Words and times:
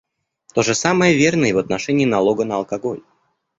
То 0.55 0.63
же 0.63 0.73
самое 0.73 1.15
верно 1.15 1.45
и 1.45 1.53
в 1.53 1.59
отношении 1.59 2.05
налога 2.05 2.43
на 2.43 2.55
алкоголь. 2.55 3.03